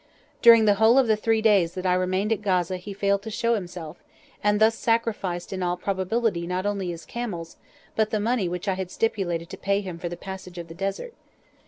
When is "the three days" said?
1.05-1.75